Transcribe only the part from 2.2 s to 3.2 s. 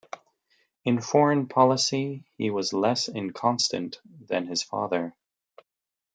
he was less